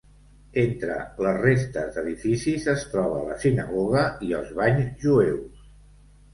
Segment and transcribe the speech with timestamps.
[0.61, 0.95] Entre
[1.25, 5.65] les restes d'edificis es troba la sinagoga i els banys jueus.